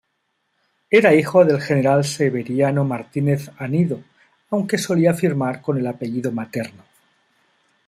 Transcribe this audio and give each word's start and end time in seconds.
Era 0.89 1.13
hijo 1.13 1.45
del 1.45 1.61
general 1.61 2.03
Severiano 2.03 2.83
Martínez 2.83 3.51
Anido, 3.59 4.03
aunque 4.49 4.79
solía 4.79 5.13
firmar 5.13 5.61
con 5.61 5.77
el 5.77 5.85
apellido 5.85 6.31
materno. 6.31 6.81